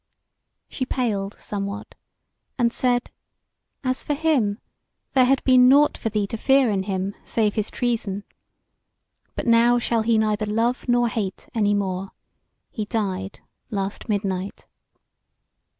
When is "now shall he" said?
9.45-10.17